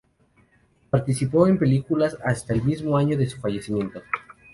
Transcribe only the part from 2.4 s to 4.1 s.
el mismo año de su fallecimiento.